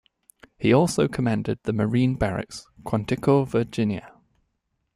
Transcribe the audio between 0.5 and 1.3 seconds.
He also